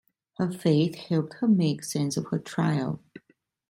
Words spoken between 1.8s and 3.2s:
sense of her trial.